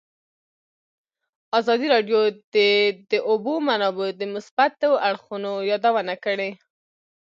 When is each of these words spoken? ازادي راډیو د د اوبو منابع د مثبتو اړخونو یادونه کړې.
ازادي 1.59 1.87
راډیو 1.95 2.19
د 2.55 2.57
د 3.11 3.13
اوبو 3.29 3.53
منابع 3.67 4.07
د 4.15 4.21
مثبتو 4.35 4.89
اړخونو 5.09 5.51
یادونه 5.71 6.13
کړې. 6.25 6.49